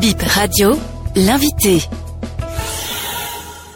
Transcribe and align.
Bip 0.00 0.20
Radio, 0.20 0.72
l'invité. 1.14 1.78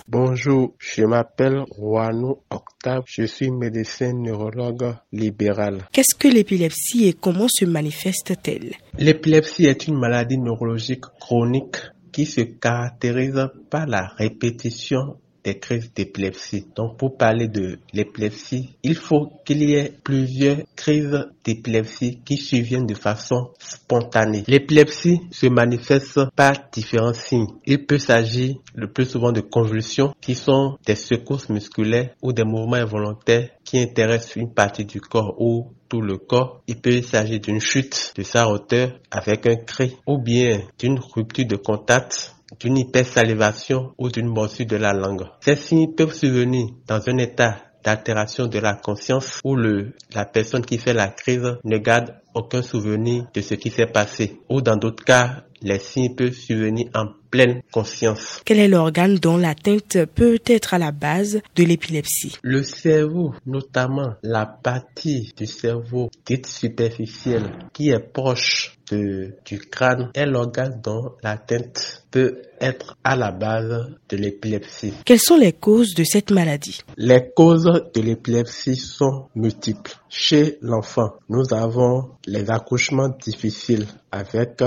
Bonjour, 0.06 0.74
je 0.78 1.04
m'appelle 1.04 1.64
Juano 1.78 2.44
Octave, 2.50 3.04
je 3.06 3.24
suis 3.24 3.50
médecin 3.50 4.12
neurologue 4.12 4.96
libéral. 5.12 5.86
Qu'est-ce 5.92 6.14
que 6.14 6.28
l'épilepsie 6.28 7.06
et 7.06 7.14
comment 7.14 7.46
se 7.48 7.64
manifeste-t-elle? 7.64 8.74
L'épilepsie 8.98 9.64
est 9.64 9.86
une 9.86 9.98
maladie 9.98 10.36
neurologique 10.36 11.06
chronique 11.18 11.76
qui 12.12 12.26
se 12.26 12.42
caractérise 12.42 13.48
par 13.70 13.86
la 13.86 14.08
répétition 14.18 15.16
des 15.44 15.58
crises 15.58 15.92
d'épilepsie. 15.94 16.66
Donc 16.76 16.96
pour 16.98 17.16
parler 17.16 17.48
de 17.48 17.78
l'épilepsie, 17.92 18.76
il 18.82 18.94
faut 18.94 19.32
qu'il 19.44 19.62
y 19.62 19.74
ait 19.74 19.92
plusieurs 20.04 20.58
crises 20.76 21.26
d'épilepsie 21.44 22.20
qui 22.24 22.36
surviennent 22.36 22.86
de 22.86 22.94
façon 22.94 23.50
spontanée. 23.58 24.44
L'épilepsie 24.46 25.20
se 25.30 25.46
manifeste 25.46 26.20
par 26.36 26.52
différents 26.72 27.12
signes. 27.14 27.48
Il 27.66 27.86
peut 27.86 27.98
s'agir 27.98 28.56
le 28.74 28.90
plus 28.92 29.06
souvent 29.06 29.32
de 29.32 29.40
convulsions 29.40 30.14
qui 30.20 30.34
sont 30.34 30.76
des 30.86 30.94
secousses 30.94 31.48
musculaires 31.48 32.10
ou 32.22 32.32
des 32.32 32.44
mouvements 32.44 32.74
involontaires 32.76 33.48
qui 33.64 33.78
intéressent 33.78 34.36
une 34.36 34.52
partie 34.52 34.84
du 34.84 35.00
corps 35.00 35.34
ou 35.40 35.72
tout 35.88 36.00
le 36.00 36.16
corps. 36.18 36.62
Il 36.68 36.80
peut 36.80 37.02
s'agir 37.02 37.40
d'une 37.40 37.60
chute 37.60 38.12
de 38.16 38.22
sa 38.22 38.48
hauteur 38.48 38.92
avec 39.10 39.46
un 39.46 39.56
cri 39.56 39.96
ou 40.06 40.18
bien 40.18 40.60
d'une 40.78 40.98
rupture 40.98 41.46
de 41.46 41.56
contact 41.56 42.34
d'une 42.58 42.78
hypersalivation 42.78 43.92
ou 43.98 44.08
d'une 44.08 44.26
morsure 44.28 44.66
de 44.66 44.76
la 44.76 44.92
langue. 44.92 45.26
Ces 45.40 45.56
signes 45.56 45.94
peuvent 45.94 46.14
survenir 46.14 46.66
dans 46.86 47.00
un 47.08 47.18
état 47.18 47.56
d'altération 47.84 48.46
de 48.46 48.58
la 48.58 48.74
conscience 48.74 49.40
où 49.44 49.56
le, 49.56 49.92
la 50.14 50.24
personne 50.24 50.64
qui 50.64 50.78
fait 50.78 50.92
la 50.94 51.08
crise 51.08 51.56
ne 51.64 51.78
garde 51.78 52.14
aucun 52.34 52.62
souvenir 52.62 53.26
de 53.34 53.40
ce 53.40 53.54
qui 53.54 53.70
s'est 53.70 53.86
passé. 53.86 54.38
Ou 54.48 54.60
dans 54.60 54.76
d'autres 54.76 55.04
cas, 55.04 55.44
les 55.62 55.78
signes 55.78 56.14
peuvent 56.14 56.32
survenir 56.34 56.86
en 56.94 57.06
pleine 57.30 57.62
conscience. 57.72 58.40
Quel 58.44 58.58
est 58.58 58.68
l'organe 58.68 59.16
dont 59.16 59.36
l'atteinte 59.36 60.04
peut 60.14 60.38
être 60.46 60.74
à 60.74 60.78
la 60.78 60.90
base 60.92 61.40
de 61.54 61.64
l'épilepsie? 61.64 62.36
Le 62.42 62.62
cerveau, 62.62 63.34
notamment 63.46 64.14
la 64.22 64.46
partie 64.46 65.32
du 65.36 65.46
cerveau 65.46 66.10
dite 66.26 66.46
superficielle 66.46 67.50
qui 67.72 67.90
est 67.90 68.00
proche 68.12 68.76
de, 68.90 69.36
du 69.44 69.58
crâne, 69.58 70.10
est 70.14 70.26
l'organe 70.26 70.80
dont 70.82 71.12
l'atteinte 71.22 72.04
peut 72.10 72.42
être 72.60 72.96
à 73.04 73.16
la 73.16 73.30
base 73.32 73.88
de 74.08 74.16
l'épilepsie. 74.16 74.92
Quelles 75.04 75.20
sont 75.20 75.36
les 75.36 75.52
causes 75.52 75.94
de 75.94 76.04
cette 76.04 76.30
maladie? 76.30 76.80
Les 76.96 77.30
causes 77.34 77.70
de 77.94 78.00
l'épilepsie 78.00 78.76
sont 78.76 79.28
multiples. 79.34 79.92
Chez 80.08 80.58
l'enfant, 80.60 81.12
nous 81.28 81.54
avons 81.54 82.10
les 82.26 82.50
accouchements 82.50 83.08
difficiles 83.08 83.86
avec 84.12 84.60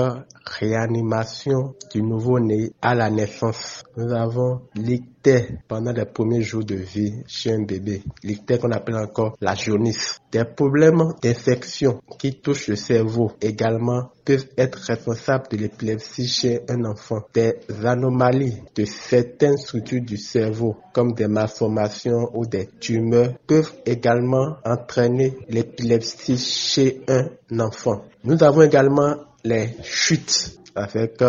réanimation 0.46 1.74
du 1.92 2.02
nouveau-né 2.02 2.72
à 2.82 2.94
la 2.94 3.10
naissance. 3.10 3.84
Nous 3.96 4.12
avons 4.12 4.62
l'ictère 4.74 5.46
pendant 5.68 5.92
les 5.92 6.06
premiers 6.06 6.42
jours 6.42 6.64
de 6.64 6.74
vie 6.74 7.12
chez 7.26 7.52
un 7.52 7.62
bébé. 7.62 8.02
L'ictère 8.22 8.58
qu'on 8.58 8.72
appelle 8.72 8.96
encore 8.96 9.36
la 9.40 9.54
jaunisse. 9.54 10.18
Des 10.32 10.44
problèmes 10.44 11.12
d'infection 11.22 12.00
qui 12.18 12.40
touchent 12.40 12.68
le 12.68 12.76
cerveau 12.76 13.32
également 13.40 14.10
peuvent 14.24 14.46
être 14.56 14.78
responsables 14.78 15.48
de 15.50 15.56
l'épilepsie 15.56 16.26
chez 16.28 16.62
un 16.68 16.84
enfant. 16.84 17.22
Des 17.34 17.56
anomalies 17.84 18.56
de 18.74 18.84
certaines 18.84 19.56
structures 19.56 20.02
du 20.02 20.16
cerveau 20.16 20.76
comme 20.92 21.12
des 21.12 21.28
malformations 21.28 22.30
ou 22.34 22.46
des 22.46 22.68
tumeurs 22.80 23.34
peuvent 23.46 23.72
également 23.84 24.56
entraîner 24.64 25.36
l'épilepsie 25.48 26.38
chez 26.38 27.02
un 27.08 27.28
enfant. 27.60 28.04
Nous 28.24 28.42
avons 28.42 28.62
également 28.62 29.16
les 29.44 29.74
chutes 29.82 30.58
avec 30.74 31.22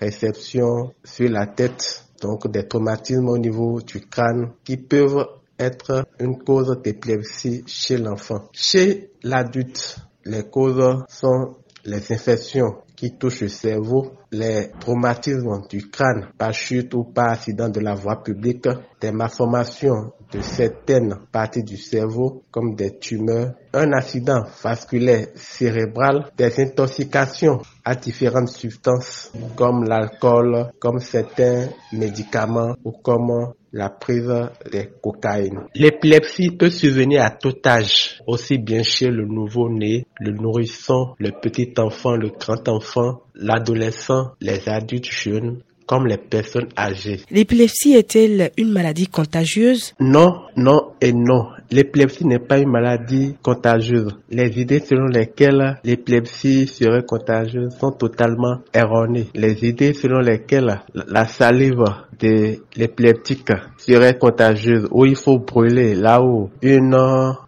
réception 0.00 0.92
sur 1.04 1.28
la 1.30 1.46
tête, 1.46 2.04
donc 2.22 2.50
des 2.50 2.66
traumatismes 2.66 3.28
au 3.28 3.38
niveau 3.38 3.80
du 3.82 4.00
crâne 4.00 4.52
qui 4.64 4.76
peuvent 4.76 5.26
être 5.58 6.04
une 6.20 6.38
cause 6.38 6.78
d'épilepsie 6.82 7.64
chez 7.66 7.96
l'enfant. 7.98 8.44
Chez 8.52 9.10
l'adulte, 9.22 9.98
les 10.24 10.44
causes 10.44 11.04
sont 11.08 11.56
les 11.86 12.12
infections 12.12 12.76
qui 12.96 13.16
touchent 13.16 13.42
le 13.42 13.48
cerveau, 13.48 14.12
les 14.32 14.70
traumatismes 14.80 15.62
du 15.68 15.88
crâne 15.90 16.28
par 16.38 16.52
chute 16.52 16.94
ou 16.94 17.04
par 17.04 17.30
accident 17.32 17.68
de 17.68 17.80
la 17.80 17.94
voie 17.94 18.22
publique, 18.22 18.68
des 19.00 19.12
malformations 19.12 20.12
de 20.32 20.40
certaines 20.40 21.14
parties 21.30 21.62
du 21.62 21.76
cerveau 21.76 22.42
comme 22.50 22.74
des 22.74 22.98
tumeurs, 22.98 23.54
un 23.72 23.92
accident 23.92 24.42
vasculaire 24.62 25.28
cérébral, 25.34 26.30
des 26.36 26.60
intoxications 26.60 27.60
à 27.84 27.94
différentes 27.94 28.48
substances 28.48 29.30
comme 29.54 29.84
l'alcool, 29.84 30.70
comme 30.80 30.98
certains 30.98 31.68
médicaments 31.92 32.74
ou 32.84 32.92
comme 32.92 33.52
la 33.72 33.90
prise 33.90 34.24
de 34.72 34.82
cocaïne. 35.02 35.60
L'épilepsie 35.74 36.50
peut 36.50 36.70
survenir 36.70 37.22
à 37.22 37.30
tout 37.30 37.54
âge, 37.66 38.22
aussi 38.26 38.56
bien 38.58 38.82
chez 38.82 39.08
le 39.10 39.26
nouveau-né, 39.26 40.06
le 40.18 40.32
nourrisson, 40.32 41.14
le 41.18 41.30
petit 41.32 41.74
enfant, 41.78 42.16
le 42.16 42.30
grand 42.30 42.66
enfant, 42.68 43.20
l'adolescent, 43.36 44.32
les 44.40 44.68
adultes 44.68 45.10
jeunes, 45.10 45.58
comme 45.86 46.06
les 46.06 46.18
personnes 46.18 46.68
âgées. 46.76 47.20
L'épilepsie 47.30 47.92
est-elle 47.94 48.50
une 48.56 48.72
maladie 48.72 49.06
contagieuse? 49.06 49.94
Non, 50.00 50.42
non 50.56 50.92
et 51.00 51.12
non. 51.12 51.48
L'épilepsie 51.70 52.26
n'est 52.26 52.38
pas 52.38 52.58
une 52.58 52.70
maladie 52.70 53.34
contagieuse. 53.42 54.16
Les 54.30 54.58
idées 54.60 54.80
selon 54.80 55.06
lesquelles 55.06 55.78
l'épilepsie 55.84 56.66
serait 56.66 57.04
contagieuse 57.04 57.74
sont 57.78 57.92
totalement 57.92 58.58
erronées. 58.72 59.28
Les 59.34 59.64
idées 59.64 59.92
selon 59.94 60.20
lesquelles 60.20 60.80
la 60.94 61.26
salive 61.26 61.84
de 62.18 62.58
l'épileptique 62.76 63.50
serait 63.76 64.16
contagieuse 64.18 64.88
ou 64.90 65.04
il 65.04 65.16
faut 65.16 65.38
brûler 65.38 65.94
là 65.94 66.22
où 66.22 66.50
une 66.62 66.96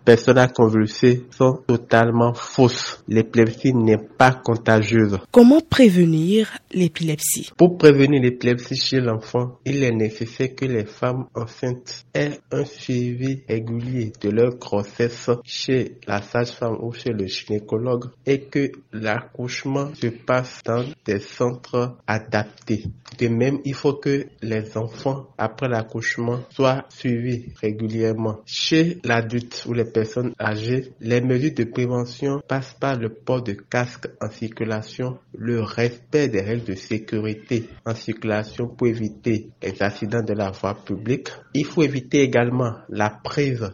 personne 0.05 0.39
a 0.39 0.49
convulsé 0.49 1.25
sont 1.31 1.61
totalement 1.67 2.35
fausses. 2.35 3.03
L'épilepsie 3.09 3.73
n'est 3.75 3.99
pas 3.99 4.33
contagieuse. 4.33 5.19
Comment 5.31 5.61
prévenir 5.61 6.49
l'épilepsie? 6.73 7.51
Pour 7.57 7.79
prévenir 7.79 8.21
l'épilepsie 8.23 8.77
chez 8.77 9.01
l'enfant, 9.01 9.59
il 9.65 9.83
est 9.85 9.93
nécessaire 9.93 10.55
que 10.55 10.65
les 10.67 10.85
femmes 10.85 11.27
enceintes 11.35 12.05
aient 12.15 12.39
un 12.53 12.65
suivi 12.65 13.41
régulier 13.49 14.08
de 14.21 14.31
leur 14.31 14.57
grossesse 14.57 15.31
chez 15.45 15.97
la 16.07 16.23
sage-femme 16.23 16.77
ou 16.81 16.93
chez 16.93 17.11
le 17.11 17.27
gynécologue 17.27 18.07
et 18.27 18.43
que 18.43 18.71
l'accouchement 18.93 19.95
se 19.95 20.09
passe 20.09 20.63
dans 20.65 20.85
des 21.05 21.21
centres 21.21 21.97
adaptés. 22.07 22.85
De 23.19 23.29
même, 23.29 23.59
il 23.65 23.75
faut 23.75 23.95
que 23.95 24.27
les 24.43 24.77
enfants, 24.77 25.29
après 25.39 25.69
l'accouchement, 25.69 26.41
soient 26.51 26.85
suivis 26.89 27.47
régulièrement. 27.61 28.41
Chez 28.47 28.99
l'adulte 29.05 29.65
ou 29.67 29.73
les 29.73 29.85
personnes 29.85 30.35
âgées, 30.41 30.93
les 31.01 31.21
mesures 31.21 31.55
de 31.55 31.65
prévention 31.65 32.41
passent 32.47 32.77
par 32.79 32.97
le 32.97 33.09
port 33.11 33.43
de 33.43 33.53
casque 33.53 34.09
en 34.21 34.31
circulation, 34.31 35.19
le 35.37 35.63
respect 35.63 36.29
des 36.29 36.41
règles 36.43 36.65
de 36.65 36.75
sécurité 36.75 37.69
en 37.85 37.95
circulation 37.95 38.69
pour 38.69 38.87
éviter 38.87 39.51
les 39.63 39.83
accidents 39.83 40.23
de 40.23 40.35
la 40.35 40.51
voie 40.51 40.75
publique. 40.75 41.29
Il 41.55 41.65
faut 41.65 41.83
éviter 41.83 42.21
également 42.23 42.75
la 42.89 43.11
prise 43.11 43.71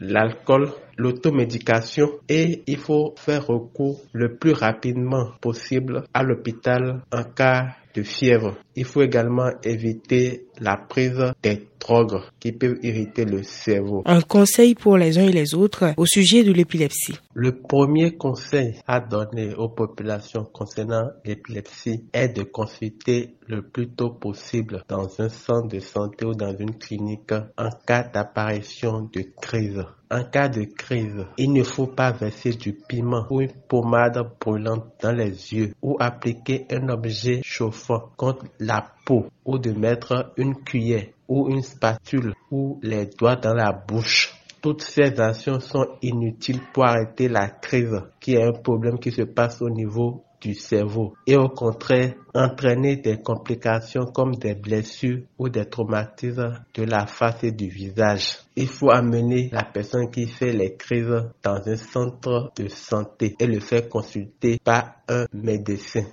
l'alcool, 0.00 0.70
l'automédication 0.96 2.10
et 2.28 2.62
il 2.66 2.76
faut 2.78 3.14
faire 3.16 3.46
recours 3.46 4.00
le 4.12 4.36
plus 4.36 4.52
rapidement 4.52 5.32
possible 5.40 6.04
à 6.12 6.22
l'hôpital 6.22 7.02
en 7.12 7.22
cas 7.24 7.76
de 7.94 8.02
fièvre. 8.02 8.56
Il 8.76 8.84
faut 8.84 9.02
également 9.02 9.50
éviter 9.62 10.46
la 10.60 10.76
prise 10.76 11.32
des 11.42 11.66
drogues 11.78 12.20
qui 12.40 12.52
peuvent 12.52 12.78
irriter 12.82 13.24
le 13.24 13.42
cerveau. 13.42 14.02
Un 14.04 14.20
conseil 14.20 14.74
pour 14.74 14.96
les 14.96 15.18
uns 15.18 15.26
et 15.26 15.32
les 15.32 15.54
autres 15.54 15.94
au 15.96 16.06
sujet 16.06 16.44
de 16.44 16.52
l'épilepsie. 16.52 17.18
Le 17.34 17.52
premier 17.52 18.16
conseil 18.16 18.74
à 18.86 19.00
donner 19.00 19.54
aux 19.54 19.68
populations 19.68 20.44
concernant 20.44 21.08
l'épilepsie 21.24 22.04
est 22.12 22.28
de 22.28 22.42
consulter 22.42 23.34
le 23.46 23.62
plus 23.62 23.88
tôt 23.88 24.10
possible 24.10 24.82
dans 24.88 25.08
un 25.20 25.28
centre 25.28 25.68
de 25.68 25.80
santé 25.80 26.26
ou 26.26 26.34
dans 26.34 26.54
une 26.56 26.76
clinique 26.76 27.32
en 27.56 27.70
cas 27.86 28.02
d'apparition 28.02 29.08
de 29.12 29.22
crise. 29.40 29.84
En 30.10 30.24
cas 30.24 30.48
de 30.48 30.64
crise, 30.64 31.26
il 31.36 31.52
ne 31.52 31.62
faut 31.62 31.86
pas 31.86 32.12
verser 32.12 32.50
du 32.50 32.72
piment 32.72 33.26
ou 33.30 33.42
une 33.42 33.52
pommade 33.68 34.18
brûlante 34.40 34.86
dans 35.02 35.12
les 35.12 35.52
yeux 35.54 35.74
ou 35.82 35.96
appliquer 36.00 36.66
un 36.70 36.88
objet 36.88 37.40
chauffant 37.44 38.10
contre 38.16 38.46
la 38.58 38.86
peau 39.04 39.26
ou 39.44 39.58
de 39.58 39.70
mettre 39.72 40.32
une 40.36 40.54
cuillère 40.54 41.06
ou 41.28 41.48
une 41.48 41.62
spatule 41.62 42.34
ou 42.50 42.80
les 42.82 43.06
doigts 43.06 43.36
dans 43.36 43.54
la 43.54 43.72
bouche. 43.72 44.34
Toutes 44.60 44.82
ces 44.82 45.20
actions 45.20 45.60
sont 45.60 45.86
inutiles 46.02 46.60
pour 46.72 46.84
arrêter 46.84 47.28
la 47.28 47.48
crise, 47.48 48.00
qui 48.18 48.34
est 48.34 48.42
un 48.42 48.52
problème 48.52 48.98
qui 48.98 49.12
se 49.12 49.22
passe 49.22 49.62
au 49.62 49.70
niveau 49.70 50.24
du 50.40 50.54
cerveau 50.54 51.14
et 51.26 51.36
au 51.36 51.48
contraire 51.48 52.14
entraîner 52.34 52.96
des 52.96 53.18
complications 53.20 54.06
comme 54.06 54.36
des 54.36 54.54
blessures 54.54 55.22
ou 55.38 55.48
des 55.48 55.64
traumatismes 55.64 56.60
de 56.74 56.82
la 56.84 57.06
face 57.06 57.42
et 57.44 57.52
du 57.52 57.68
visage. 57.68 58.38
Il 58.56 58.68
faut 58.68 58.90
amener 58.90 59.48
la 59.52 59.64
personne 59.64 60.10
qui 60.10 60.26
fait 60.26 60.52
les 60.52 60.76
crises 60.76 61.24
dans 61.42 61.60
un 61.66 61.76
centre 61.76 62.52
de 62.56 62.68
santé 62.68 63.34
et 63.38 63.46
le 63.46 63.60
faire 63.60 63.88
consulter 63.88 64.58
par 64.62 64.94
un 65.08 65.26
médecin. 65.32 66.04